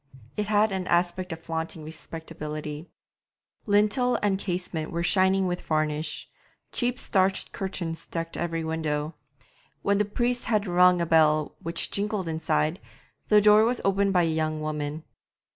It 0.35 0.47
had 0.47 0.71
an 0.71 0.87
aspect 0.87 1.31
of 1.31 1.43
flaunting 1.43 1.83
respectability; 1.83 2.89
lintel 3.67 4.17
and 4.23 4.39
casements 4.39 4.91
were 4.91 5.03
shining 5.03 5.45
with 5.45 5.61
varnish; 5.61 6.27
cheap 6.71 6.97
starched 6.97 7.51
curtains 7.51 8.07
decked 8.07 8.35
every 8.35 8.63
window. 8.63 9.13
When 9.83 9.99
the 9.99 10.05
priest 10.05 10.45
had 10.45 10.65
rung 10.65 11.01
a 11.01 11.05
bell 11.05 11.55
which 11.61 11.91
jingled 11.91 12.27
inside, 12.27 12.79
the 13.27 13.41
door 13.41 13.63
was 13.63 13.79
opened 13.85 14.11
by 14.13 14.23
a 14.23 14.33
young 14.33 14.59
woman. 14.59 15.03